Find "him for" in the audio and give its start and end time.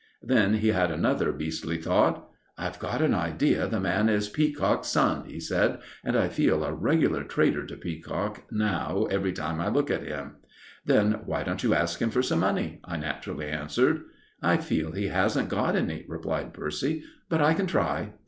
12.01-12.23